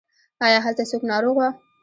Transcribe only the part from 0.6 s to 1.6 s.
هلته څوک ناروغ و؟